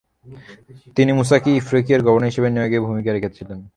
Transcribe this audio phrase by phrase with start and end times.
[0.95, 3.59] তিনি মুসাকে ইফ্রিকিয়ার গভর্নর হিসেবে নিয়োগে ভূমিকা রেখেছিলেন।